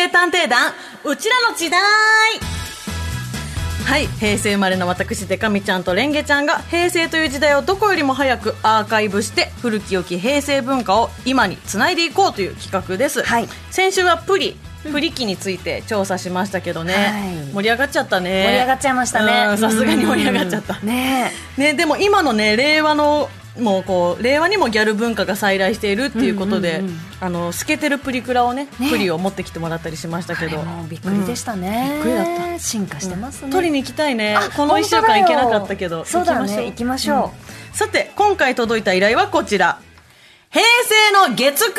[0.00, 0.72] 成探偵団
[1.04, 1.80] うちらの時代。
[3.84, 13.48] はい平成生まれの私デカミちゃんとレンゲちゃんが平成という時代をどこよりも早くアーカイブして古き良き平成文化を今につないでいこうという企画です、はい。
[13.70, 17.52] 先週はプリプリ機について調査しましたけどね、はい。
[17.52, 18.44] 盛り上がっちゃったね。
[18.44, 19.46] 盛り上がっちゃいましたね。
[19.50, 20.78] うんさすがに盛り上がっちゃった。
[20.80, 20.88] うん。
[20.88, 23.28] ねね、でも今のね令和の
[23.58, 26.82] もうこう令和にもギャル文化が再来しているっていうことで、
[27.20, 28.90] あの透けてるプリクラをねね。
[28.90, 32.58] プリを持ってきてもらったりしましたけど、びっくりでしたね、びっくりだった。
[32.58, 34.36] 進化してますね、取りに行きたいね。
[34.36, 36.66] あこの1週間行けなかったけどそうだね。
[36.66, 37.32] 行きましょ
[37.72, 39.78] う、さて今回届いた依頼はこちら。
[40.50, 40.64] 平
[41.24, 41.70] 成の月9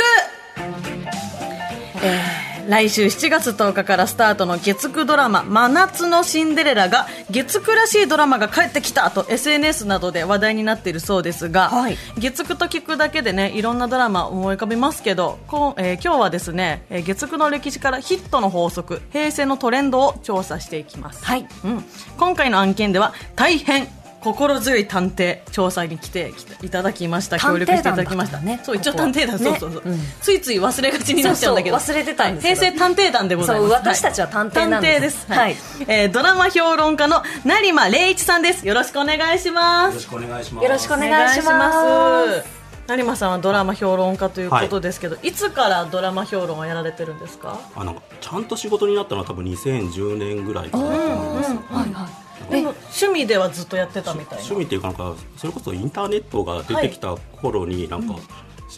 [2.04, 11.98] えー来週7月10日からスタートの月9ドラマ「真夏のシンデレラ」が月9らしいドラマが帰ってきたと SNS などで話題になっているそうですが、はい。
[12.18, 21.26] 月9と聞くだけでねいろんなドラマ思い浮かびますけどこう、えー今日はですねえー月9の歴史からヒットの法則平成のトレンドを調査していきます。
[21.26, 21.46] はい。
[21.66, 21.84] うん、
[22.18, 23.90] 今回の案件では大変
[24.22, 28.38] 心強い探偵調査に来ていただきました協力していただきました。
[28.38, 30.00] 探偵団だからねそう一応探偵団、ねそうそうそう、うん。
[30.22, 31.80] ついつい忘れがちになっちゃうんだけど。
[31.80, 33.68] そうそう忘れてたんです平成探偵団でございます。
[33.68, 35.28] そう私たちは探偵なんです。
[35.28, 35.66] 探偵です。
[35.80, 35.88] はい。
[35.88, 38.68] えードラマ評論家の成間礼一さんです。
[38.68, 39.96] よろしくお願いします。
[39.96, 40.64] よろしくお願いします。
[40.64, 47.60] よろしくお願いします成間さんはドラマ評論家ということですけど、い、つからドラマ評論をやられてるんですか？
[47.76, 50.84] あなんかちゃんと仕事になったのは多分2010年ぐらいかな。
[50.84, 51.50] と思います。
[51.52, 54.44] はいはいでも趣味ではずっとやってたみたいな。
[54.44, 58.16] 趣味っていうかなんかそれこそインターネットが出てきた頃になんか、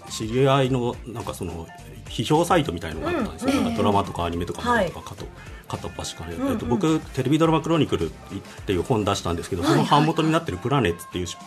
[0.09, 1.65] 知り合いのなんかその
[2.09, 5.25] 批評サイトみたいのがあったんですよ、なんかドラマとかアニメとかはいとかかと
[5.77, 8.13] 片っ端から、えっと、僕テレビドラマクロニクルっ
[8.65, 11.37] ていう本出したんですけど、その版元になってるプラネッツっていう出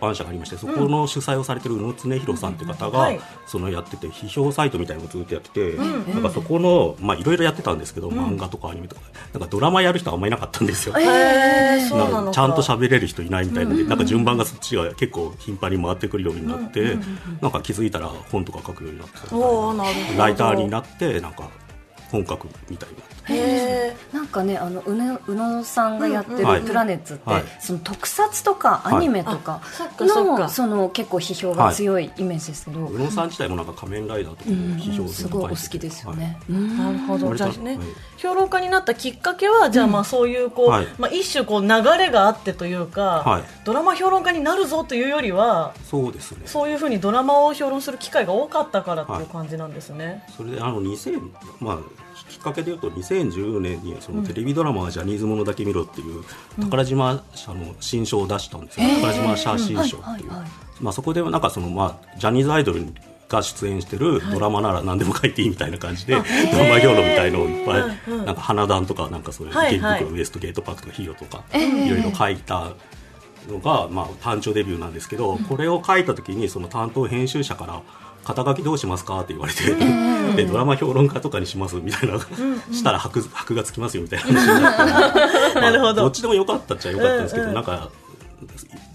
[0.00, 3.20] 版社がありましてそこの主催をされてる宇野恒弘さんっていう方が、はい。
[3.46, 9.02] そのやってて批評サイトみたいなのをずっとやってて、なんかそこのまあいろいろやってたんですけど、漫画とかアニメとか。
[9.32, 10.94] なんかドラマやる人はあんまりいなかったんですよ。
[10.98, 16.96] へーなちゃんと喋れる人いないみたいなので、なんか順番がそっちが結構頻繁に回ってくるようになって、
[17.40, 21.50] なんか気づいたら本とか書くようになってライターになってなんか
[22.10, 23.02] 本格みたいにな
[24.12, 27.44] なんかねあの宇野宇野さんがやってるプラネッツって、はい。
[27.60, 34.70] その特撮とかアニメとかあそっかそっの、かその結構批評が強いイメージですけど、宇野さん自体もなんか仮面ライダーとかうん。
[34.70, 37.34] も批評すごいお好きですよね、うんなるほど。
[37.34, 37.86] じゃあね、はい。
[38.16, 40.86] 評論家になったきっかけはじゃあまあそういうこう、はい。
[40.98, 43.42] まあ、一種こう流れがあってというか、はい。
[43.64, 46.42] ドラマ評論家になるぞというよりはそうですね。
[46.46, 51.78] そういうふうにドラマを評論する機会が多かったからっていう感じなんですね、それであの2000まあ
[52.28, 56.24] きっかけでいうと2010年にそのテレビドラマはジャニーズものだけ見ろっていう
[56.60, 60.48] 宝島社の新書を出したんですよ、宝島社新書っていう、はいはいはい
[60.80, 62.86] まあ、そこでなんかその、まあ、ジャニーズアイドル
[63.28, 66.20] が出演してるドラマなら何でも書いていいみたいな感じで、ド
[66.58, 71.06] ラマ評論みたいのをいっぱい、なんか花壇とかなんかそういうはい池袋、はいウエストゲートパークとかヒー。
[71.08, 72.72] ローとか、いろいろ書いた
[73.48, 77.82] のが、まあ、単調デビューなんですけど、これを書いた時にその担当編集者から
[78.26, 79.62] 肩書きどうしますかって言われて、
[80.34, 85.78] でドラマ評論家とかにしますみたいな、したら箔箔がつきますよみたいな話になって。
[85.78, 87.88] まあどっちでもよかったっちゃよかったんですけど、なんか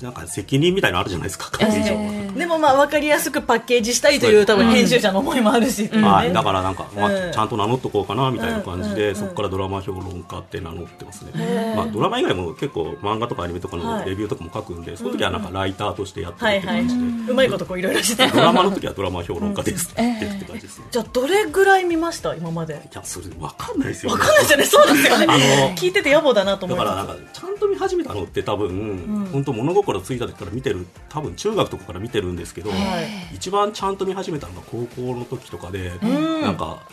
[0.02, 2.34] なんか責任みたいなのあるじゃないですか書く以上は。
[2.38, 6.08] でもまあ分かりやすくパッケージしたいという多分編集者の思いもあるし、っていうね。
[6.08, 7.32] はい、だからなんか、まあうん。
[7.32, 14.00] ちゃんと名乗っとこうかなみたいな感じで、うんそこからドラマ評論家って名乗ってますね、まあ、ドラマ以外も結構漫画とかアニメとかはい。
[14.02, 18.28] のレビューとかも書くんで、その時はなんかライターとしてやってるはいはいって感じで、うまいことこういろいろして。
[18.28, 22.36] ドラマの時はドラマ評論家ですって言って感じですね、じゃあどれぐらい見ました？
[22.36, 22.74] 今まで。
[22.74, 24.66] いやそれ分かんないですよ、分かんないですよね。
[24.66, 25.26] そうですよね。
[25.28, 25.38] あ
[25.70, 26.90] の聞いてて野暮だなと思います。
[26.90, 33.36] だからなんかちゃんと見始めたのって多分、本当物心ついた時から見てる多分中学とかから見てるんですけど、はい。
[33.36, 36.42] 一番ちゃんと見始めたのが高校の時とかで、ん。
[36.42, 36.84] なんか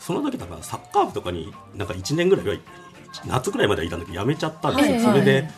[0.00, 2.56] その時なんかサッカー部とかになんか1年ぐらいは
[3.26, 5.04] 夏ぐらいまではいたんだけど辞めちゃったんですよ、はい。
[5.04, 5.48] それで、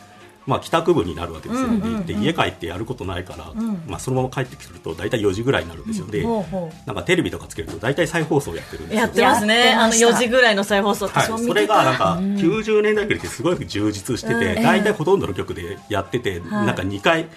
[0.49, 2.05] まあ、帰宅部になるわけですよ、うんうんうん。
[2.07, 3.83] で家帰ってやることないから、ん。
[3.87, 9.01] まあ、そのまま帰ってくると大体4時ぐらいになるんですよ、でほうほなんかテレビとかつけると大体再放送やってるんですよ。
[9.01, 9.73] やってますね。
[9.73, 14.63] あのやってました4時ぐらいの再放送はい、それがなんか90年代ぐらいってすごい充実してて、うん。
[14.63, 16.65] 大体ほとんどの曲でやってて、はい。
[16.65, 17.27] なんか2回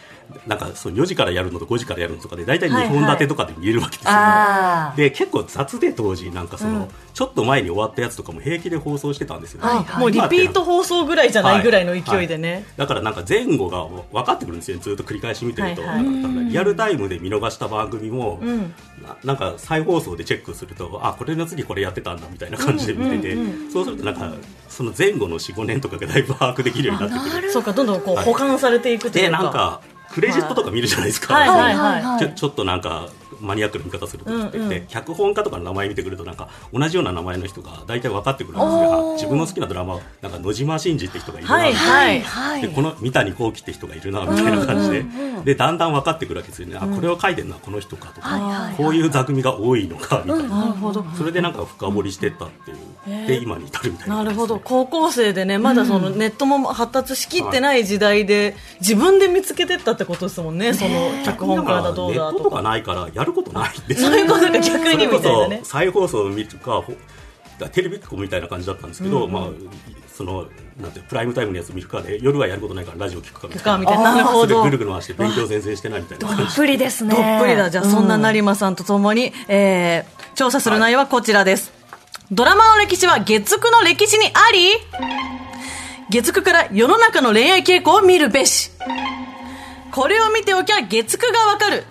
[0.47, 6.89] なんかそう4時からやるのと5時からやるのとかで大体2本立てとかで見れるわけですよ、ねあで結構雑で当時なんかその、うん。
[7.15, 10.01] ちょっと前に終わったやつとかも平気で放送してたんですよね、あはい。
[10.01, 16.51] もうリピート放送ぐらいじゃないぐらいの勢いでね、だからなんか前後が分かってくるんですよずっと繰り返し見てると、はいはい。
[16.51, 18.75] リアルタイムで見逃した番組も、うん。
[19.03, 24.33] ななんか再放送でチェックするとあこれの次これやってたんだみたいな感じで見てて、うんうんそうするとなんか
[24.69, 27.51] その前後の45年とかがだいぶ把握できるようになってくる。
[27.51, 28.25] そうかどんどんこうはい。
[28.25, 29.81] 保管されていくというでかなんか
[30.13, 33.09] クレジットとか見るじゃないですか、はいはいはいちょっとなんか
[33.43, 34.69] マニアックな見方するときって、うんうん。
[34.69, 39.11] で脚本家とかの名前見てくるとなんか同じような名前の人が大体分かってくるんですよ。
[39.11, 42.63] あ自分の好きなドラマなんか野島真司って人がいるな、はいはいはい。
[42.63, 45.05] でこの三谷幸喜って人がいるなみたいな感じで,、
[45.45, 51.05] でだんだん分かってくるわけですよね、あこれを書いてるのはこの人かとか、はいはいこういう座組が多いのかみたいな、なるほど。
[51.17, 54.59] それでなんか深掘りしてったっていう、で今に至るみたいななるほど。
[54.59, 66.95] 感高校生でねまだそのネットも発達しきってない時代で自分で見つけてったってことですもんねその脚本家だどうネットとかだとかないからやることないんでそういうことが逆にみたいなね再放送を見るかほ
[67.73, 69.49] テレビっ子みたいな感じだったんですけど、まあ
[70.13, 70.47] その
[70.81, 77.71] なんてプライムタイムのやつ見るかで夜はやることないからラジオ聞くかみたいなかみたいななるほどぐるぐる回して勉強全然してないみたいなどっぷりですねどっぷりだ。
[77.71, 81.73] じゃあ、そんな成馬さんとともに、えー、調査する内容はこちらです。
[82.31, 84.71] ドラマの歴史は月9の歴史にあり
[86.11, 88.71] 月9から世の中の恋愛傾向を見るべし。
[89.93, 91.85] これを見ておきゃ月9がわかる。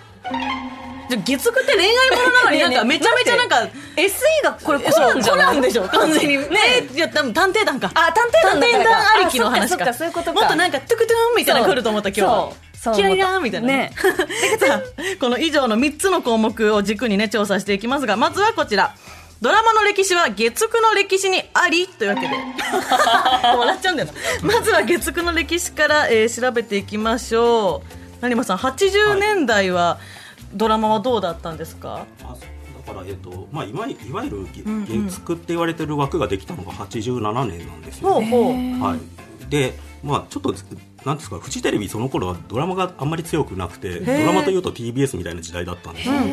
[1.18, 3.56] 月9って恋愛ものなのになんかめちゃめちゃなんか、
[3.96, 6.38] SE がこれコナンじゃなでしょ完全に。
[6.38, 6.46] ね
[6.94, 7.92] いや、多分探偵団か。
[7.94, 9.90] あ探偵団探偵団ありきの話か。
[9.90, 10.40] あそういうことか。
[10.40, 12.52] もっとなんか、トゥクトゥンみたいなの来ると思った今日は。
[12.96, 13.92] キラリラみたいなね
[14.60, 14.82] さあ
[15.22, 18.96] この以上の3つの項目を軸にね調査していきますがまずはこちら。
[19.40, 22.28] ドラマの歴史は月9の歴史にありというわけで。
[23.58, 24.10] 笑っちゃうんだよ
[24.44, 24.54] な。
[24.54, 27.82] まずは月9の歴史から、えー調べていきましょ
[28.22, 28.22] う。
[28.22, 29.98] 成馬さん80年代は
[30.54, 32.36] ドラマはどうだったんですか、あ
[32.86, 38.54] だから、えっとまあ、いわゆいわゆる月9って言われてる枠ができたのが87年なんですよ、ほうほう。
[38.84, 40.54] はい、で、まあ、ちょっと
[41.06, 46.30] なんですかフジテレビその頃はドラマがあんまり強くなくてドラマというと TBS みたいな時代だったんですよ、だか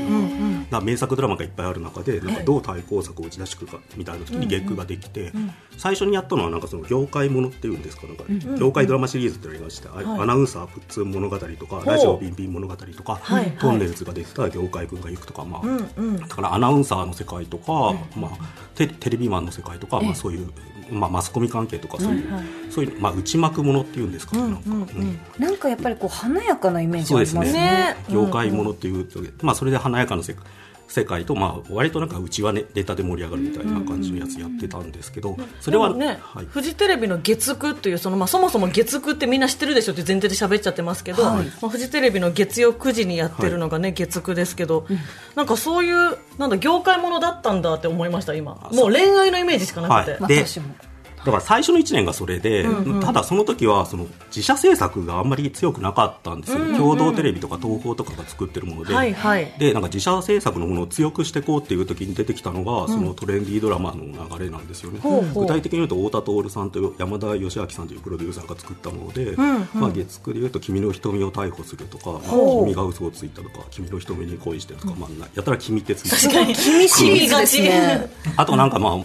[0.71, 5.33] ら名作ドラマがいっぱいある中でなんかどう対抗策を打ち出してくるかみたいな時に月9ができて、
[5.77, 8.17] 最初にやったのはなんかその業界ものっていうんですかなん。
[8.17, 8.25] か
[8.59, 13.21] 業界ドラマシリーズってありまして、あアナウンサー普通物語とかラジオビンビン物語とか、
[13.61, 18.31] トンネルズが出てた業界軍が行くとか、まあだからアナウンサーの世界とか、まあ、
[18.75, 20.51] テテレビマンの世界とか、まあ、そういう、
[20.91, 22.25] まあ、マスコミ関係とかそういう、
[22.71, 27.41] そういう、まあ、内幕ものっていうんですかね、なんか、うんなんかやっぱりこう華やかなイメージそうですね。
[27.41, 27.63] ありますね。
[27.63, 30.45] ね業界ものっていうと、まあ、それで華やかな世界
[30.89, 44.87] 世界と、まあ、割となんかうちはねネタで盛り上がるみたいな感じのやつやってたんですけど、それはでもね、はい、フジテレビの月9っていうその、まあ、そもそも月9ってみんな知ってるでしょって前提で喋っちゃってますけど、まあ、フジテレビの月曜9時にやってるのがね、月9ですけど、
[45.35, 48.69] なんかそういうなんだ業界ものだったんだって思いました今。
[48.73, 50.35] もう恋愛のイメージしかなくて、はい。
[50.35, 50.75] で私も
[51.19, 52.67] だから最初の1年がそれで、
[53.03, 59.53] ただその時はその自社制作があんまり強くなかったんですよ、共同テレビとか東宝とかが作ってるもので、はいはい。
[59.59, 65.45] でなんか自社制作のものを強くしていこうっていう時に出てきたのが、そのトレンディードラマの流れなんですよね、ほうほう。
[65.45, 72.21] 具体的に言うと太田徹さんと山田義明さんというプロデューサーが作ったもので、まあ、月9で言うと「君の瞳を逮捕する」とか「まあ
[72.65, 76.55] 君が嘘をついた」とか「君の瞳に恋してる」とか、まあ、やたら「君」ってついて確かに。
[76.55, 78.99] 厳しいですねあとなんかまあ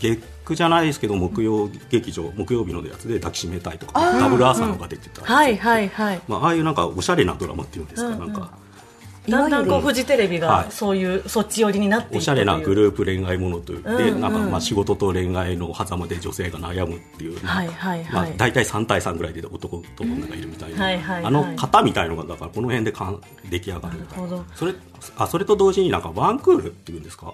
[0.00, 6.20] 月9じゃないですけど木曜劇場木曜日のやつで抱きしめたいとかダブルアーサーのが出てたりはいはいはい。
[6.26, 8.50] まあ、ああいうなんかおしゃれなドラマっていうんですか、なんか
[9.30, 10.64] だんだんこうフジテレビはい。
[10.64, 18.12] がそういうそっち寄りになっていおしゃれなグルループ恋愛ものという、でなんかまあ仕事と恋愛の狭間で女性が悩むっていう、はいはいはい。
[18.12, 23.20] まあ、大体3対3ぐらいで男と女がいるみたいな、はいはいはいあの型みたいのがだからこの辺でかん
[23.50, 24.44] 出来上がるみたいな。
[24.54, 24.74] それ
[25.16, 27.32] あそれと同時になんかワンクールっていうんですか、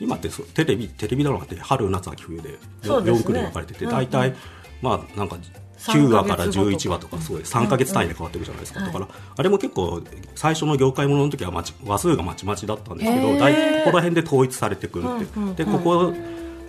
[0.00, 3.20] 今ってそテレビテレビドラマって春夏秋冬でそうですね。
[3.20, 4.34] 4クールに分かれてて大体、
[4.82, 5.36] まあなんか
[5.78, 6.76] 3 9話からヶ月後とか。
[6.76, 10.02] 11話とかそうです3か月単位で変わってるじゃないですか、だからあれも結構
[10.34, 15.06] 最初の業界ものの時はまち話数がまちまちだったんですけど大体ここら辺で統一されてくる。
[15.06, 16.12] って、でここ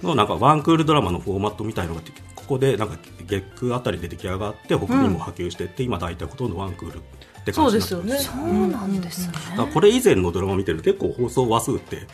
[0.01, 2.01] のなんかワンクールドラマのフォーマットみたいのが
[2.35, 7.01] ここでなんか月9あたりで出来上がって他にも波及していって、今大体ほとんどワンクール
[7.43, 8.47] ってそ感うですじになってますよね。
[8.47, 9.33] そうなんですね。
[9.73, 12.07] これ以前のドラマ見てると結構放送話数って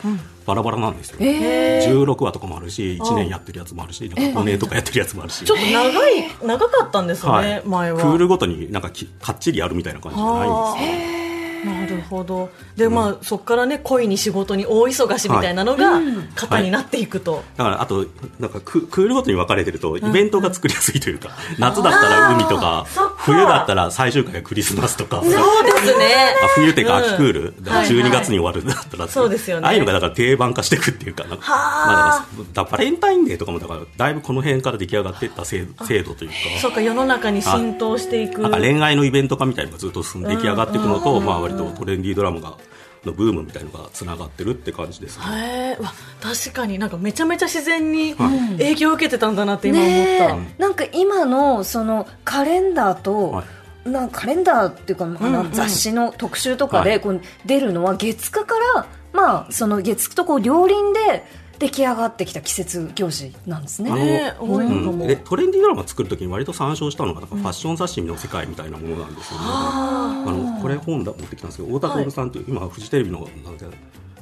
[0.44, 8.00] バラバラなんですよ、え16話とかもあるし1年やってるやつもあるしなんか5年とかやってるやつもあるし、ちょっと長い長かったんですよね、前は。
[8.00, 11.20] クールごとになんかきかっちりやるみたいな感じじゃないんですよ。
[11.64, 12.50] なるほど。
[12.76, 16.00] で、まあそこからね恋に仕事に大忙しみたいなのが
[16.34, 18.06] 型になっていくと、だからあと
[18.38, 22.86] なんかククールごとに分かれてるとイベントが作りやすいというか、夏だったら海とか
[23.24, 25.22] 冬だったら最終回がクリスマスとか。
[25.22, 25.32] そう
[25.64, 26.34] ですね。
[26.42, 29.66] あ冬っていうか秋クール、うんだから12月に終わるんだったら、そうですよね。
[29.66, 32.26] ああいうのがだから定番化していくっていうかなんかはあ。
[32.36, 36.36] まあ、だバレンタインデーとかもだからだいぶこの辺から出来上がっていった制度制度というか。
[36.60, 38.40] そうか世の中に浸透していく。
[38.42, 42.56] なんか恋愛のイベント化みたいなのがずっと出来上がっていくのと、まあ、割とトレンディードラマが
[43.04, 45.76] のブームみたいなのがつながってるって感じですね。
[45.80, 46.78] わ確かに。
[46.78, 50.62] なんかめちゃめちゃ自然に影響を受けてたんだなって今思った、ねえ。
[50.62, 53.44] なんか今のそのカレンダーとはい。
[53.88, 56.90] なんかカレンダーっていうか、まあ雑誌の特集とかはい。
[56.90, 61.24] でこう出るのは月9から、まあ、その月9とこう両輪で
[61.60, 63.90] 出来上がってきた季節行事なんですね。
[63.90, 69.44] あのねうんでトレンディードラマ作るときに割と参照したのがなんかファッション雑誌の世界みたいなものなんですよね。
[69.46, 73.66] あのこれ本だ持ってきたんですけど太田徹さんという、今フジテレビのなんか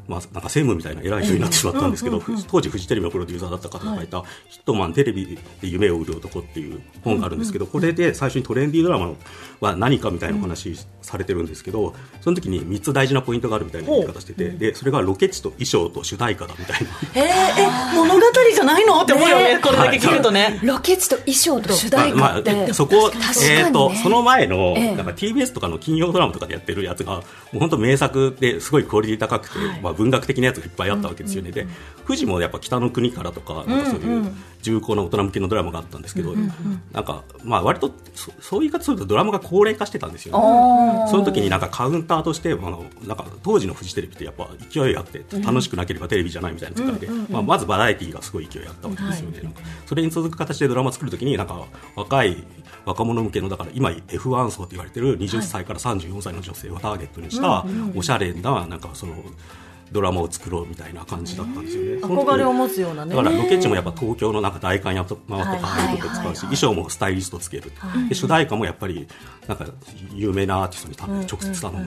[0.09, 4.07] まあ、なんか専務みたいな偉い人になってしまったんですけど、当時フジテレビのプロデューサーだった方が書い。
[4.07, 9.13] た「ヒットマンテレビで夢を売る男」っていう本があるんですけど、これで最初にトレンディードラマ
[9.61, 11.49] は何かみたいなお話されてるん。
[11.49, 16.89] ですけど、その時に3つ大事なポイントがあるみたいな言い方してて、でそれがロケ地と衣装と主題歌だみたいな。
[17.15, 18.21] えー、え物語
[18.55, 19.03] じゃないの？
[19.03, 23.55] って思うよねねこれだけ聞くとね、ロケ地と衣装と主題まあ歌って、まあ、そこ、確かにね。
[23.61, 24.97] えー、とその前の、ええ。
[24.97, 27.23] なんか TBS とかの金曜ドラマとかでやってるやつがも
[27.55, 31.67] う本当名作ですごいクオリティ高くて、まあ、文学的なやつがいっぱいあったわけですよね、で
[32.07, 36.35] 富士もやっぱ北の国からとかなんかそういう重厚な大人向けのドラマがあったんですけど、
[36.93, 41.11] なんかまあ割とそそういう言い方するとドラマが高齢化してたんですよね。
[41.11, 52.45] その時になんかカウンターとして、あのなんか当時のフジテレビってやっぱ勢いあって楽しくなければテレビじゃないみたいな世界で、まあ、まずバラエティーがすごい勢いあったわけですよね、なんかそれに続く形でドラマ作る時になんか若い
[52.85, 57.65] 若者向けのだから今 F1 層と言われてる20歳から34歳の女性をターゲットにした
[57.95, 59.15] おしゃれななんかその
[59.93, 62.03] ドラマを作ろうみたいな感じだったんですよね。
[62.03, 63.15] 憧れを持つようなね。
[63.15, 67.73] だからロケ地もやっぱ東京のなんか代官山と回ってはいああいうこと使うし、衣装もスタイリストつける、
[68.09, 69.07] で主題歌もやっぱり
[69.47, 69.67] なんか
[70.15, 71.87] 有名なアーティストに多分直接頼む、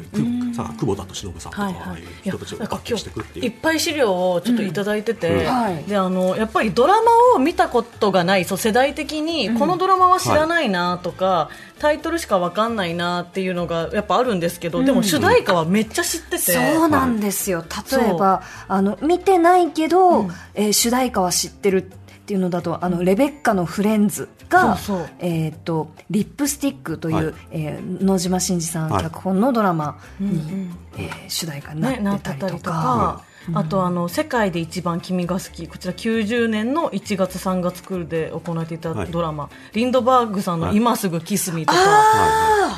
[0.51, 1.83] くさ久保田敏信さんとか、はいはい。
[1.83, 3.45] ああいう人たちをなんか抜擢していくっていう。
[3.45, 5.45] いっぱい資料をちょっといただいてて、うん。
[5.45, 5.83] はい。
[5.83, 11.49] であのやっぱりドラマを見たことがないそう世代的にこのドラマは知らないなとか、
[11.81, 21.91] タイトルしかわかんないなっていうのがやっぱあるんですけど、でも主題歌はめっちゃ知ってて、そうなんですよ、例えばあの見てないけど、えー主題歌は知ってる
[22.31, 25.09] っていうのだと「あのレベッカのフレンズが」そうそう。
[25.19, 27.33] えー、とリップスティックという、はい。
[27.51, 29.03] えー野島真司さんはい。
[29.03, 32.71] 脚本のドラマに、えー主題歌にね、ななっっててたりとか。
[32.71, 33.23] か、
[33.53, 39.11] あとあの「世界で一番君が好き」こちら90年の1月3月クールで行われていたはい。
[39.11, 40.77] ドラマ、リンドバーグさんの「はい。
[40.77, 41.79] 今すぐキスミ」とか、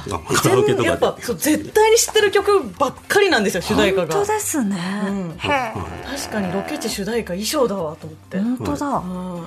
[0.10, 4.14] カラオケとやっかでぱそう絶対に知ってる曲ばっかりなんですよ主題歌が。
[4.14, 4.78] 本当ですね、
[5.38, 5.74] へえ。
[6.18, 9.44] 確かにロケ地主題歌衣装だわと思って、本当だ、うん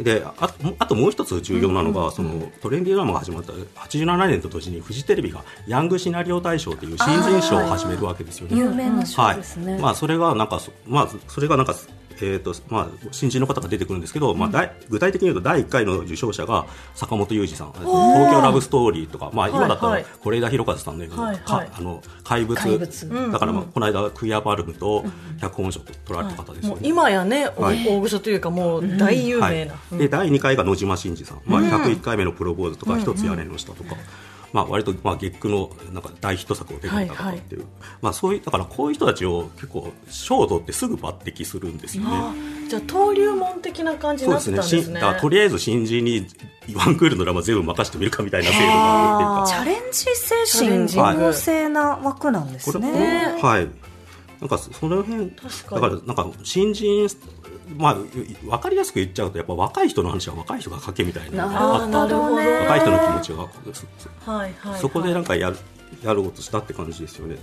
[0.00, 8.56] であもあともう一つ重要なのが、そのトレンディードラマが始まった87年と同時にフジテレビがヤングシナリオ大賞という新人賞を始めるわけですよね。
[8.56, 9.82] 有名な賞ですね、はい。
[9.82, 11.74] まあ、それがなんかそ、まあ、それがなんか、
[12.20, 17.72] えーとまあ、新人の方が出てくるんですけど、まあ、だい具体的に言うと第1回の受賞者が坂本雄二さん。
[17.72, 17.84] 東
[18.30, 20.02] 京ラブストーリーとか、まあ、今だったはい。
[20.02, 21.70] ら是枝裕和さんのような、はいかはい。
[21.72, 22.56] あの怪物。
[23.32, 25.04] だから、まあ、この間クイアパルムと
[25.40, 26.74] 脚本賞を取られた方ですよね。
[26.74, 27.86] もう今やね、おはい。
[27.86, 29.54] 大御所というかもう大有はい。
[29.54, 29.98] 名な、うん。
[29.98, 33.96] で第2回が野島真司さん、まあ、101回目のプロポーズとか、一つ屋根の下とか、
[34.52, 37.64] まあ、割とまあ月9のなんか大ヒット作を手掛けた方っていう、
[38.02, 42.10] まあ、そういうだからこういう人たちを結構賞を取ってすぐ抜擢するんですよね。
[42.12, 42.34] あ
[42.68, 44.94] じゃあ登竜門的な感じになってたんですしね。
[44.94, 46.26] だからとりあえず新人に
[46.74, 49.64] ワンクールのドラマ全部任せてみるかみたいな制度があるっていうか。
[49.64, 53.68] チャレンジチャレンジ精神旺盛な枠なんですね、はい。
[54.40, 57.08] なんかその辺だからなんか新人
[57.76, 61.46] まあ分かりやすく言っちゃうとやっぱ若い人の話は若い人が書けみたいな。
[61.46, 63.48] のがあったなるほどね若い人の気持ちが。
[63.72, 65.56] そはいはいそこでなんかやる
[66.02, 67.36] やろうとしたって感じですよね。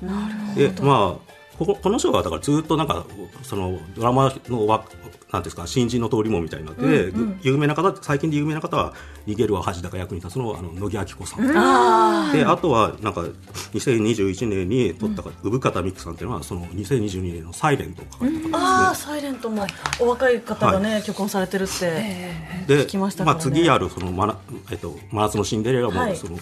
[0.56, 3.06] でまあこここの章はだからずっとなんか
[3.44, 4.98] そのドラマのわなんてい
[5.34, 8.94] うんですか新人の通りもみたいになって、有名な方最近で有名な方は
[9.28, 13.26] 逃げるは恥だが役に立つのあの乃木明子さん、あであとはなんか
[13.74, 19.66] 2021年に撮った産方美久さんっていうのはその2022年の「サイレントを書かれたーあー方サイレントも
[20.00, 22.66] お若い方がね、脚本されてるって、ですね。
[22.68, 24.38] 聞きましたまあ、次あるその、まな
[24.72, 26.16] えっと、真夏のシンデレラも、はい。
[26.16, 26.38] その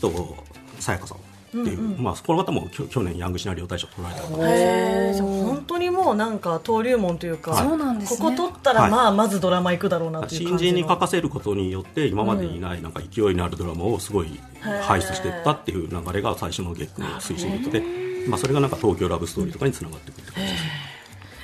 [0.00, 0.34] 首藤
[0.78, 1.18] さやかさん
[1.48, 4.46] っていう、まあ、この方もきょ去年ヤングシナリオ大賞取られた方。
[4.46, 8.18] へえじゃあ本当にもうなんか登竜門というか、そうなんですね。
[8.18, 8.90] ここ取ったら、はい。
[8.90, 10.70] まあまずドラマ行くだろうなっていう新感じの。
[10.72, 14.40] 人に書かせることによって今までにないなんか勢いのあるドラマをすごい
[14.82, 17.82] 輩出していったっていう流れが最初の月9の推進力で、
[18.28, 20.70] まあ、それがなんか東京ラブストーリーとかにつながっていくって感じですね。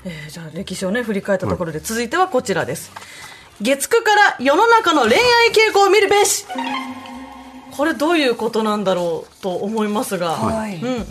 [0.07, 2.93] えーじゃあ歴史をね振り返ったところで、続いてはこちらです。
[3.63, 5.19] 月9から世の中の恋愛
[5.53, 6.45] 傾向を見るべし
[7.77, 10.77] これどういうことなんだろうと思いますが、はい。
[10.77, 11.03] うんうん。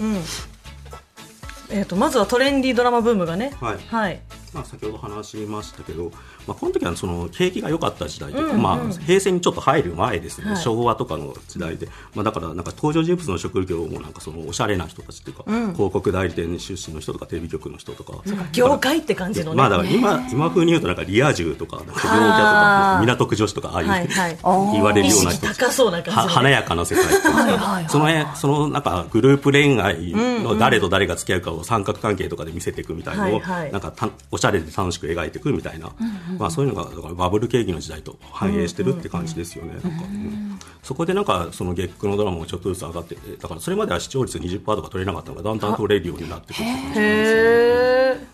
[1.70, 3.52] えー、とまずはトレンディードラマブームがね。
[3.60, 3.78] はい。
[3.88, 4.22] はい、
[4.54, 6.12] まあ、先ほど話しましたけど、
[6.48, 10.58] まあ、この時はその景気が良かった時代というか、まあ、平成にちょっと入る前ですね、はい。
[10.58, 15.44] 昭和とかの時代で、まあ、だからなんか登場人物の職業もなんかそのおしゃれな人たちというか、
[15.74, 18.14] 広告代理店出身の人とかテレビ局の人とか。
[18.52, 19.58] 業界って感じのね。
[19.58, 24.38] まあだから今今風に言うとなんかリア充とかなんか陽キャとか港区女子とかああいう、はいはい。
[24.74, 26.30] 言われる意ような人識高そうな感じのね。
[26.30, 27.32] は華やかな世界とか。
[27.32, 33.72] はいはいその辺そのなんかグループ恋愛の誰と誰が付き合うかを三角関係とかで見せていくみたいなのを、はいはい。
[33.72, 35.90] なんかたおしゃれで楽しく描いていくみたいな、
[36.38, 40.60] まあ、そういうのがだからバブル景気の時代と反映してるって感じですよね、なんかうん。
[40.84, 48.34] そこでなんかその月9のドラマもちょっとずつ上がっててだからそれまでは視聴率20%とか取れなかったのがだんだん取れるようになってくるって感じなんですよへえ。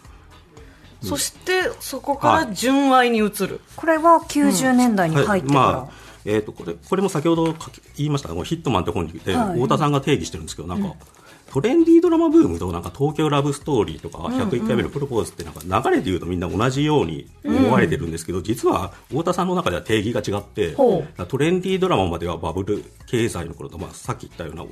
[1.01, 3.61] そして、そこから純愛に移る。
[3.77, 5.93] これは90年代に入ってから、まあ
[6.25, 7.55] えー、とこれこれも先ほど
[7.95, 9.53] 言いましたがこのヒットマンって本にで、はい。
[9.53, 10.95] 太田さんが定義してるんですけどなんか、
[11.51, 24.63] トレンディードラマブームとなんか東京ラブストーリーとか101回目のプロポーズってなんか流れで言うとみんな同じように思われてるんですけど、実は太田さんの中では定義が違ってほトレンディードラマまではバブル経済の頃と、まあ、さっき言ったような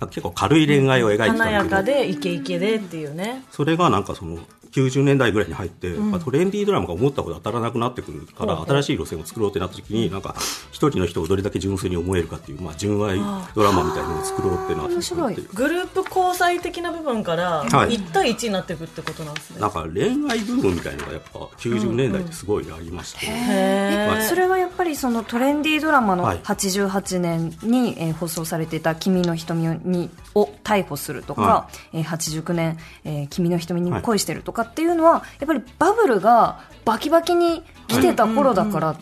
[0.00, 3.44] な結構軽い恋愛を描いてたん華やかでイケイケでっていうね。
[3.50, 4.38] それがなんかその
[4.72, 10.34] 90年代ぐらいに入って、まあトレンディードラマが思ったほど当たらなくなってくるから、新しい路線を作ろうってなった時に、なんか
[10.70, 13.18] 一人の人をどれだけ純粋に思えるかっていう、まあ、純愛
[13.54, 15.34] ドラマみたいなのを作ろうってなって面白い。
[15.54, 17.96] グループ交際的な部分からはい。
[17.98, 19.60] 1対1になっていくってことなんですね。
[19.60, 24.08] なんか恋愛ブームみたいなのがやっぱ90年代ってすごいありまして、へー。
[24.08, 26.38] まあそれはやっぱりそのトレンディードラマのはい。
[26.38, 38.96] 88年に、えー放送されていた「君の瞳に」を逮捕するとか、はえー89年、えー君の瞳に恋してる」とかっていうのは、やっぱりバブルがバキバキに来てた頃だから、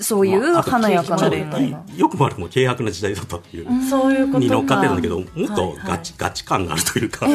[0.00, 1.96] そういう華やかな恋まあ。
[1.98, 3.66] よくも悪くも軽薄な時代だったっていう。
[3.88, 4.38] そういうことか。
[4.38, 7.26] に乗っかってるんだけど、もっとはいはいガチ、ガチ感があるというか、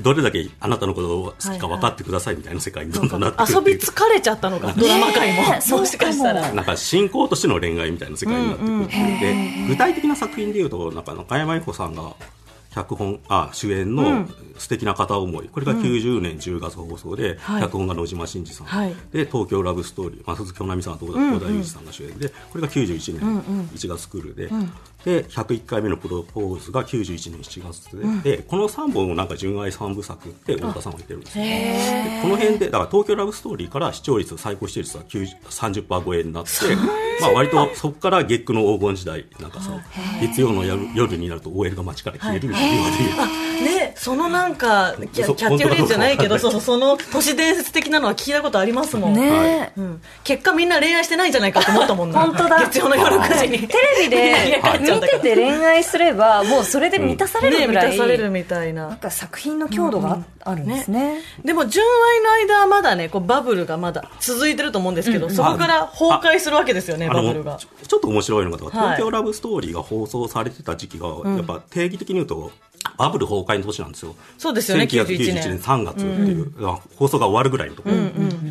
[0.00, 5.42] どれだけあなたのことを好きか分かってくださいみたいな世界にどんどんなってくる遊び疲れちゃったのか、ドラマ界も。
[5.42, 6.52] ねえもしかしたら。
[6.52, 12.14] なんか信仰としての恋愛みたいな世界になってくるで具体的な作品でいうとなんか中山由子さんが
[12.70, 17.62] 脚本あ主演の「素敵な片思い」これが90年10月放送で、はい。
[17.62, 18.94] 脚本が野島伸司さん、はい。
[19.12, 24.50] で東京ラブストーリー、まあ、鈴木保奈美さんと小田小田裕二さんが主演でこれが91年1月クールで、
[25.04, 35.30] で101回目のプロポーズが91年7月で,、でこの3本をなんか純愛3部作って太田さんは言ってるんですこの辺でだから東京ラブストーリーから視聴率最高視聴率は90
[35.88, 36.50] 30%超えになって、
[37.20, 39.72] まあ、割とそこから月9の黄金時代なんかさ
[40.20, 43.50] 月曜の夜夜になると OL が街から消えるみたいな言われる。
[43.60, 49.72] ね、そのなんかキャそキャッチフレーズじゃないけどそのその都市伝説的なのは聞いたことありますもん、ね。
[49.76, 52.20] うん、結果みんな恋愛してないんじゃないかと思ったもんな。
[52.20, 52.60] 本当だ。
[52.60, 53.68] 月曜の夜9時に。
[53.68, 54.60] テレビで
[54.90, 58.88] ちゃうんだから見てて恋愛すればもうそれで満たされね満るぐらい、たされるみたいな。
[58.88, 61.20] なんか作品の強度があ,、るんですね。
[61.44, 67.56] でも純愛の間はまだねこうバブルがまだ続いてると思うんですけど、そこから崩壊するわけですよねあのバブルが。
[67.56, 68.70] ちょちょっと面白いのがはい。
[68.70, 72.50] 東京ラブストーリーが放送されてた時期が、やっぱ定義的に言うと
[72.96, 74.14] バブル崩壊の年なんですよ。
[74.38, 75.58] そうですよね91 1991年年。
[75.58, 76.52] 3月っていう、
[76.96, 77.96] 放送が終わるぐらいのところ、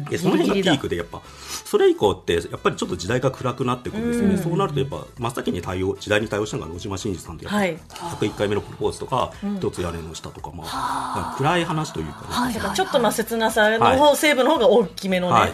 [0.09, 1.21] でその辺がピークでやっぱ
[1.65, 7.77] それ以降ってやっぱりちょっと時代が暗くなってくるんですよね、そうなるとやっぱ真っ先に対応時代に対応したのが野島伸司さんではい。
[7.77, 15.53] 101回目のプロポーズとか、一つ屋根の下とか、まあ、暗い話というかね、だからちょっとまあ切なさの方、西部の方が大きめのね、はい、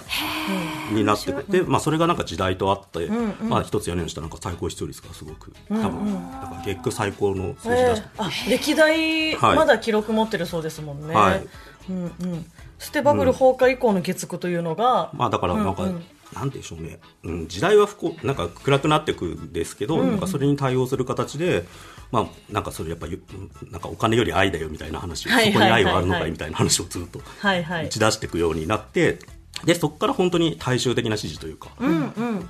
[0.91, 3.09] になってくて、まあ、それがなんか時代とあって、
[3.43, 6.13] まあ、一つ屋根の下なんか最高視聴率がすごく、多分。
[6.13, 8.23] なんか月9最高の数字出した、えー。
[8.23, 11.47] あ歴代はいまだ記録持ってるそうですもんね、はい。
[11.89, 12.45] うんうん、
[12.79, 15.87] そしてバブル崩壊以降の月9というのが、まあ、だからなんか、
[16.33, 21.65] なんでしょうね、うん、時代は不幸なんか暗くなっていくんですけど、なんかそれに対応する形で、
[22.11, 23.21] まあ、なんかそれやっぱり
[23.71, 27.85] なんかお金より愛だよみたいな話を、はいはいそこに愛はあるのはいはいかいみたいな話をずっとはいはい。
[27.85, 29.19] 打ち出していくようになって。
[29.63, 31.69] でそこから本当に大衆的な支持というか、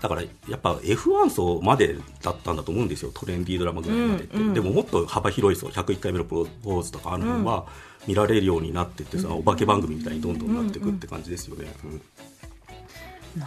[0.02, 3.12] だからやっぱ F1 層までだったんだと思うんですよ。
[3.14, 7.68] トレンディードラマぐらいまでって、でももっと幅広い層101回目のプロポーズとかあの辺は
[8.08, 12.02] 見られるようになってってさ、お化け番組みたいにどんどんなっていくって感じですよね、うん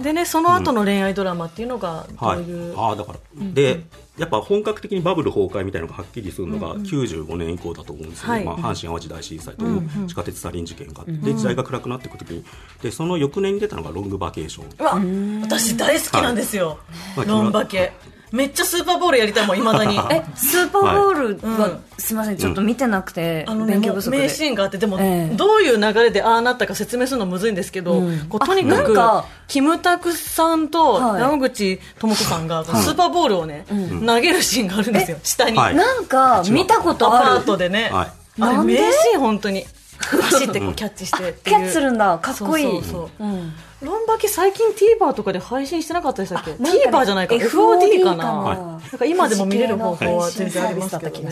[0.02, 2.40] でねその後の恋愛ドラマっていうのがどはい。
[2.40, 3.18] ういう、、ああだから、
[3.52, 3.84] で
[4.18, 8.44] やっぱ本格的にバブル崩壊みたいなのがはっきりするのが95年以降だと思うんですよ、はい。
[8.44, 9.64] まあ、阪神・淡路大震災と
[10.06, 12.44] 地下鉄サリン事件があって、で時代が暗くなっていく時に
[12.82, 14.66] でその翌年に出たのがロングバケーション。
[14.78, 16.78] うわ私大好きなんですよ、
[17.16, 17.28] はい。
[17.28, 17.92] ロンバケ
[18.32, 19.98] めっちゃスーパーボールやりたいもんいまだに。
[20.10, 21.78] えスーパーボールは、うん。
[21.98, 24.18] すみませんちょっと見てなくて、あのね、勉強不足で。
[24.18, 25.36] 名シーンがあってでも、ええ。
[25.36, 31.20] どういう流れでああなったか説明するのむずいんですけど、こうとにかあなんくかキムタクさんとはい。
[31.22, 33.64] 山口智子さんがスーパーボールをね、
[34.06, 35.74] 投げるシーンがあるんですよ下に、はい。
[35.74, 38.08] なんか見たことアパあるートでね、はい。
[38.40, 39.64] あれ名シーン本当に。
[39.98, 41.56] 走ってこうキャッチしてっていう。
[41.56, 42.18] キャッチするんだ。
[42.18, 42.72] かっこいいそう。
[42.72, 46.50] そうそううんロンバケ最近 TVer とかで配信してなかったでしたっけ？
[46.52, 48.24] ね TVer じゃないか FOD かな。
[48.24, 48.54] かな？
[48.54, 51.30] なんか今でも見れる方法は全然ありますけどね。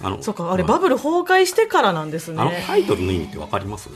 [0.00, 3.90] あのそうかあれバブル崩壊してからなんですあのねタイトルの意味ってわかります？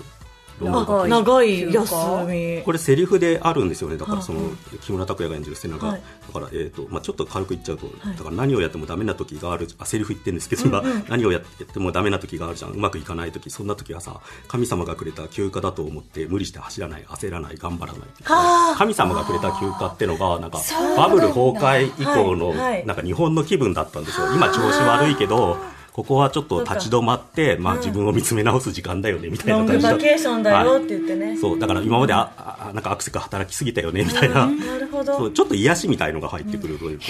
[0.64, 1.10] 長い。
[1.10, 1.72] 長い。
[1.72, 1.94] 休
[2.28, 2.62] み。
[2.62, 3.96] これセリフであるんですよね。
[3.96, 4.50] だからそのは
[4.80, 6.02] 木村拓哉が演じる背中、はい。
[6.26, 12.72] だから、えーとまあ、ちょっと軽く言っちゃうと、だから何をやってもダメな時があるあセリフ言ってるんですけど、今何をやってもダメな時があるじゃん。
[12.72, 18.00] うまくいかない時そんな時はさ神様がくれた休暇だと思って無理して走らない焦らない頑張らない
[18.76, 20.60] 神様がくれた休暇ってのがなんか
[20.96, 22.86] バブル崩壊以降のはいはい。
[22.86, 24.32] なんか日本の気分だったんですよ。
[24.34, 25.56] 今調子悪いけど
[25.94, 29.92] ここはちょっと立ち止まって、まあ、自分を見つめ直す時間だよねみたいロングな感じだ。
[29.92, 30.84] バケーションだよはい。
[30.84, 35.30] って言ってね、そうだから今までああなんかアクセク働きすぎたよねみたいな、なるほど。
[35.30, 37.04] ちょっと癒しみたいのが入ってくるというか、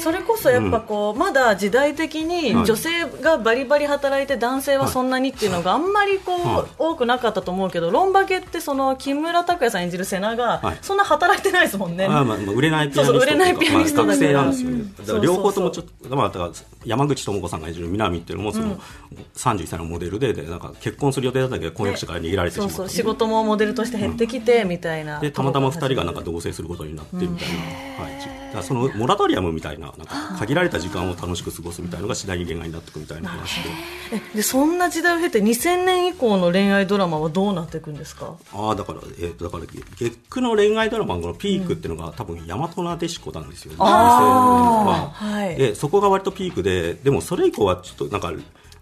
[0.00, 2.66] それこそやっぱこう、まだ時代的にはい。
[2.66, 6.70] 女性がバリバリ働いて男性はそんなにっていうのがあんまりこう、はい。
[6.76, 10.78] 多くなかったと思うけどロンバケってその木村拓哉さん演じる瀬名がはい。
[10.82, 14.94] そんな働いてないですもんね、あまあまあ売れないピアニストそうそう売れないピアニストだか学生なんですよね、うん。
[14.96, 16.50] だから両方ともちょっと、まあ、だから
[16.84, 18.78] 山口智子さんが演じる南っていうのもその、
[19.36, 22.74] 31歳のモデルででなんか結婚する予定だったけど婚約者から逃げられてしまった。
[22.74, 27.48] そうそう仕事もモデルとして減ってきてみたいな、でたまたま2人がなんか同棲することになってみたい
[28.52, 33.70] な、はい、そのモラトリアムみたいななんか限られた時間を楽しく過ごすみたいなのが次第に恋愛になっていくみたいな話で。
[34.12, 38.36] えでそんな時代を経て2000年以降の恋愛ドラマはどうなっていくんですか？
[38.52, 45.26] ああだから、えー、とだから月9の恋愛ドラマのピークっていうのが、多分大和なでしこなんですよ、ね、あー。
[45.26, 45.56] 2000はい。
[45.56, 48.32] でそこが割とピークででもそれ以降はちょっとなんか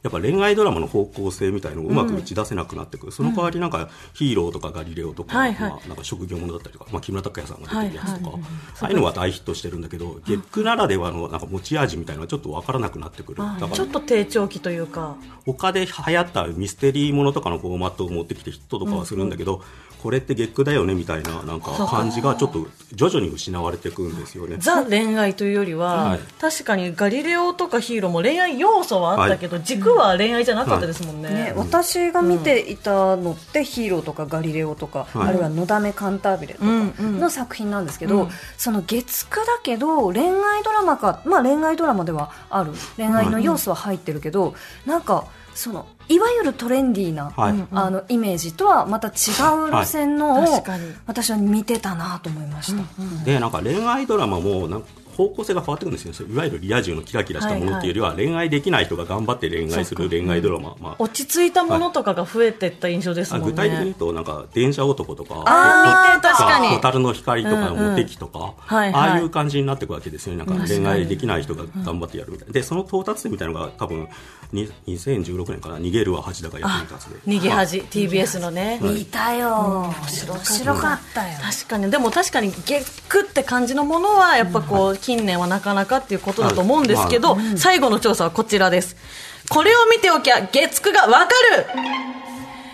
[0.06, 5.50] やっぱ恋愛ドラマの方向性みたいのをうまく打ち出せなくなってくる、その代わりなんかヒーローとかガリレオとか,、まあ、
[5.88, 8.38] なんか職業ものだったりとか、まあ、木村拓哉さんが出てるやつとか、
[8.82, 13.38] ああいうのは大ヒットしてるんだけど月9ならではのなんか持ち味みたいなのがちょっと分からなくなってくる。
[13.38, 15.16] だからちょっと低調期というか。
[15.44, 19.62] 他で流行ったミステリーものとかのフォーマットを持ってきてヒットとかはするんだけど、
[20.02, 24.56] これって月9だよねみたいななんか感じがちょっと徐々に失われていくんですよね。
[24.58, 26.20] ザ恋愛というよりは、はい。
[26.40, 31.30] 確かにガリレオとかヒーローも恋愛要素はあったけど、軸は恋愛じゃなかったですもんね。
[31.30, 35.28] ね、私が見ていたのって、ヒーローとかガリレオとか、はい。
[35.28, 38.28] あるいはのだめカンタービレとかうんうんの作品なんですけど、うん。
[38.56, 42.72] その月9だけど恋愛ドラマか、まあ、恋愛ドラマではある。
[42.96, 44.54] 恋愛の要素は入ってるけど、
[44.84, 47.66] なんかそのいわゆるトレンディーな、はい。
[47.72, 50.62] あのイメージとはまた違う路線のを、はい
[51.06, 53.24] 私は見てたなと思いました。
[53.24, 54.82] でなんか恋愛ドラマもなん。
[54.82, 56.28] か方向性が変わってくるんですよ。
[56.28, 63.46] いわゆるリア充のキラキラしたものっていうよりは、恋愛できない人が頑張って恋愛する恋愛ドラマ、まあ、落ち着いたものとかが増えていった印象ですもんね。
[63.46, 68.92] あ具体的に言うとなんか電車男とかあ蛍の光とかモテキとか、はいはい。
[68.92, 70.44] ああいう感じになっていくわけですよね。
[70.44, 74.08] なんか恋愛できない人が頑張ってやるみたいな、でその到達点みたいなのが多分
[74.52, 77.16] に2016年から逃げるは恥だが役に立つで。
[77.30, 78.78] 逃げ恥、TBS のね。
[78.82, 81.26] 見たよ、面白かった。
[81.26, 81.34] よ。
[81.42, 81.90] 確かに。
[81.90, 82.74] でも確かに月
[83.08, 88.96] 9って感じのものはやっぱこう近年はなかなかっていうことだと思うんですけど、最後の調査はこちらです。
[89.48, 91.66] これを見ておきゃ月9がわかる。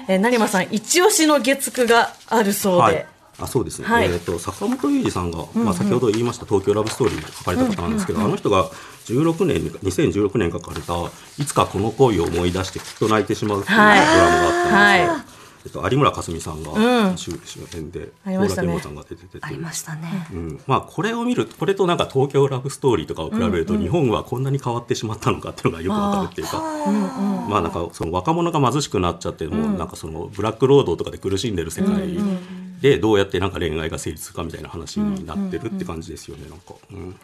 [0.08, 3.06] えー成馬さん一押しの月9があるそうで、はい。
[3.38, 3.80] あそうです。
[3.80, 4.06] ね、はい。
[4.06, 8.70] えー、と坂本龍二さんが、まあ、先ほど言いました「東京ラブストーリー」書かれた方なんですけど、あの人が
[9.06, 10.94] 16年に2016年書かれた
[11.38, 17.16] 「いつかこの恋を思い出してきっと泣いてしまう」っていうドはいラマがあったんですよ、はいえっと、有村架純さんがうん。
[17.16, 19.38] 主,、主演で高良健吾さんが出てて。
[19.40, 20.26] ありましたね。
[20.32, 20.60] うん。
[20.66, 26.58] まあ、これを見るこれとなんか東京ラブストーリーとかを比べると、日本はこんなに変わってしまったのかっていうのがよくわかるっていうか、
[27.48, 32.18] まあなんかその若者が貧しくなっちゃっても、なんかそのブラック労働とかで苦しんでる世界
[32.80, 37.16] でどうやってなんか恋愛が成立するかみたいな話になってるって感じですよねなんか、うん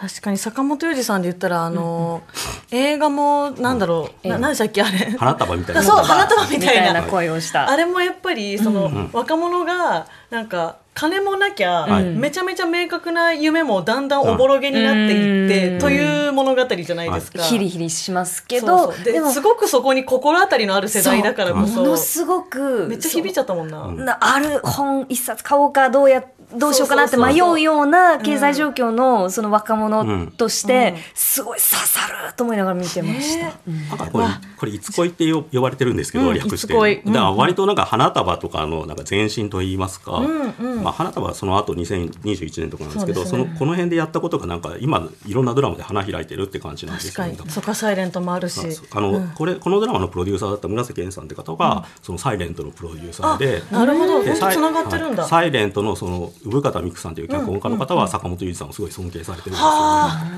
[0.00, 2.22] 確かに坂本龍二さんで言ったらあの、
[2.70, 5.16] 映画もなんだろう、な何でしたっけあれ？
[5.18, 5.82] 花束みたいな。
[5.82, 7.68] そう花束みみたいな声をした。
[7.68, 12.04] あれもやっぱりその、若者がなんか金もなきゃ、はい。
[12.04, 15.78] めちゃめちゃ明確な夢もだんだんおぼろげになっていって、うん。
[15.80, 17.42] という物語じゃないですか。
[17.42, 19.04] ヒリヒリしますけそどうそう。
[19.04, 24.18] ででもすごくそこに心当たりのある世代だからこそものすごくめっちゃ響いちゃったもんな。
[24.20, 26.22] ある本一冊買おうかどうや
[26.56, 33.52] どうしようかなって迷うような経済状況のその若者としてすごい刺さると思いながら見てました。
[33.66, 33.98] なん。
[33.98, 34.24] かこれ
[34.56, 36.34] これいつ恋ってよ呼ばれてるんですけど、うん。
[36.34, 36.74] 略して。
[36.74, 37.12] うん。
[37.12, 40.82] だから割となんか花束とかのなんか前身といいますか、んうん。
[40.82, 43.44] まあ、花束はその後2021年とかなんですけどそね。
[43.44, 47.50] のこの辺でやったことがなんか今いろんなドラマで花開いてるって感じなんですよね確かに。
[47.50, 48.60] そこはサイレントもあるし。
[48.90, 53.62] あの、これこのドラマのプロデューサーだった村瀬健さんって方が、そのサイレントのプロデューサーで。
[53.70, 55.22] なるほど、でサイ本当つながってるんだ。
[55.22, 55.30] はい。
[55.30, 59.70] サイレントのその産方美久さんという脚本家の方は坂本龍一さんをすごい尊敬されてるんですよ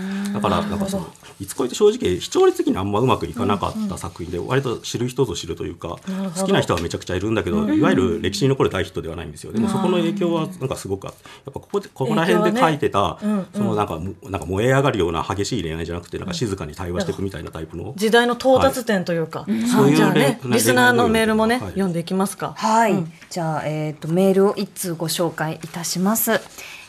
[0.06, 0.20] ね。
[0.32, 1.06] だからなんかその
[1.40, 5.96] いつこいって正直視聴率的にあんまうまくいかなかった作品で割と知る人ぞ知るというか
[6.36, 9.52] 好きな人はめちゃくちゃいるんだけどいわゆる歴史に残る大ヒットではないんですよ。
[9.52, 13.18] でもそこの影響はなんかすごくあってやっぱここでここら辺で書いてた
[13.54, 17.92] そのなんかなんか燃え上がるような激しい恋愛じゃなくてなんか静かに対話していくみたいなタイプの。
[17.96, 19.66] 時代の到達点というか、はい。
[19.66, 21.70] そういうねねリスナーのメールもね、はい。
[21.70, 22.54] 読んでいきますか。
[22.56, 26.40] はい、じゃあ、えー、とメールを一通ご紹介いたします、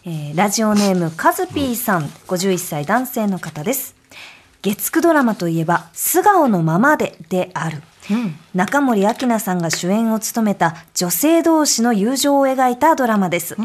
[0.06, 3.96] えーラジオネームカズピーさん、51歳男性の方です。
[4.62, 7.82] 月9ドラマといえば「素顔のままで」である、
[8.54, 13.56] 中森明菜さんが主演を務めた女性同士の友情を描いたドラマです、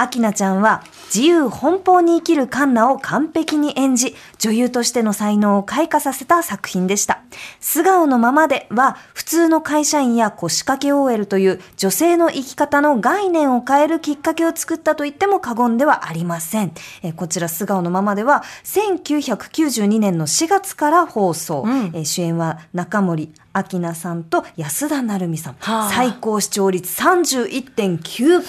[0.00, 0.82] 明菜ちゃんは
[1.14, 7.22] 自由奔放に生きるカンナを完璧に演じ、女優としての才能を開花させた作品でした。
[7.58, 16.72] 素顔のままでは、普通の会社員や腰掛け OL という女性の生き方の概念を変えるきっかけを作ったと言っても過言ではありません。
[17.02, 21.64] えーこちら素顔のままでは、1992年の4月から放送。
[21.66, 25.56] えー主演は中森明菜さんと安田成美さん。
[25.58, 25.90] はあ。
[25.90, 28.42] 最高視聴率31.9%。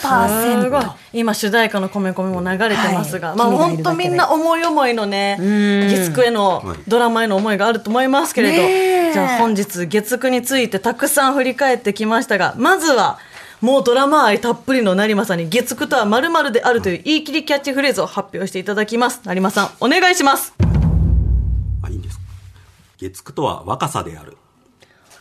[0.64, 0.84] すごい。
[1.14, 9.14] 今主題歌の米米も流れてますが、まあはい君がい本当みんな思い思いのね月9へのはいドラマへの思いがあると思いますけれど、ねえ。
[9.14, 13.20] じゃあ本日月9についてたくさん振り返ってきましたがまずは
[13.60, 19.22] もうドラマ愛たっぷりの成馬さんに月9とは〇〇であるという言い切りキャッチフレーズを発表していただきます。
[19.26, 20.54] 成馬さんお願いします。
[21.84, 22.24] あいいんですか？
[23.00, 24.38] 月9とは若さである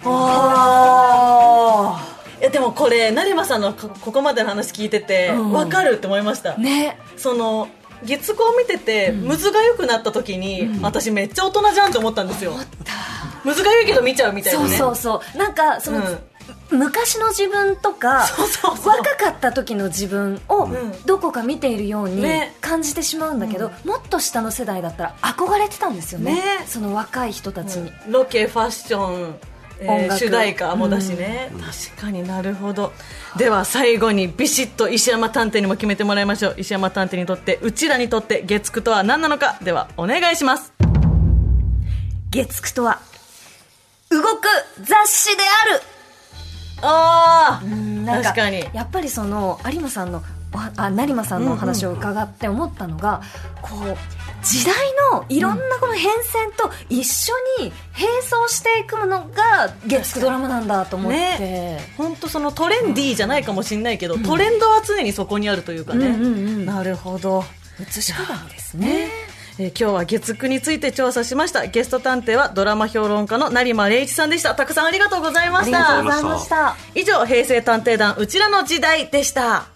[0.05, 1.97] あ
[2.41, 6.99] いやでもこれ成馬さんのこここまでの話聞いてて分かるって思いました、ね。
[7.17, 7.69] その
[8.05, 12.55] 月9を見てて、ムズが良くなった時に、私めっちゃ大人じゃんって思ったんですよ。
[13.45, 14.59] ムズが良いけど見ちゃうみたいな。
[14.59, 15.39] そうねそうそう。
[15.39, 16.03] なんか、その、
[16.71, 18.27] 昔の自分とか
[18.85, 20.93] 若かった時の自分をん。
[21.05, 22.55] どこか見ているようにね。
[22.61, 26.35] 感じてしまうんだけど、もっと下の世代だったら憧れてたんですよね。
[26.35, 26.43] ね。
[26.67, 29.35] その若い人たちに、ロケファッション、
[29.83, 31.51] えー主題歌もだしね、
[31.95, 32.93] 確かになるほど。
[33.37, 36.55] では最後にビシッと石山探偵にも決めてもらいましょう。
[36.59, 39.59] 石山探偵にとってうちらにとって月9とは何なのか。
[39.63, 40.73] ではお願いします。
[42.31, 43.01] 月9とは
[44.11, 44.49] 動く
[44.83, 45.83] 雑誌である。
[46.83, 48.65] ああ確かに。
[48.75, 50.23] やっぱりその有馬さんの
[50.77, 53.23] あ成馬さんのお話を伺って思ったのが、
[53.63, 53.97] こう
[54.43, 54.75] 時代
[55.13, 61.81] のいろんなこの変遷と一緒に並走していくのが月9ドラマなんだと思って、ね。
[61.97, 66.29] 本当そのトレンディーじゃないかもしれないけど、トレンドは常にそこにあるというかね、うんうんう
[66.63, 66.67] ん。
[66.67, 67.45] なるほど。
[67.81, 69.09] 映し鏡ですね。
[69.59, 71.67] えー今日は月9について調査しました。
[71.67, 74.55] ゲスト探偵はドラマ評論家の成間礼一さんでした。
[74.55, 76.77] たくさんありがとうございまありがとしたうございました。
[76.95, 79.67] 以上平成探偵団うちらの時代でした